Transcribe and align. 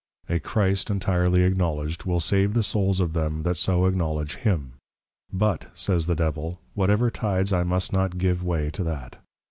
A 0.27 0.39
CHRIST 0.39 0.89
Entirely 0.89 1.43
Acknowledged, 1.43 2.05
will 2.05 2.19
save 2.19 2.55
the 2.55 2.63
Souls 2.63 2.99
of 2.99 3.13
them 3.13 3.43
that 3.43 3.53
so 3.55 3.85
Acknowledge 3.85 4.37
Him; 4.37 4.73
but, 5.31 5.67
says 5.75 6.07
the 6.07 6.15
Devil, 6.15 6.59
_Whatever 6.75 7.13
tides 7.13 7.53
I 7.53 7.61
must 7.61 7.93
not 7.93 8.17
give 8.17 8.43
way 8.43 8.71
to 8.71 8.83
that. 8.83 9.17